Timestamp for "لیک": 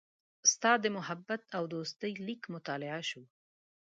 2.25-2.41